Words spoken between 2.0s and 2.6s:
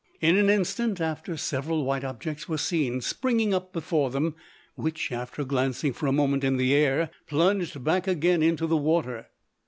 objects were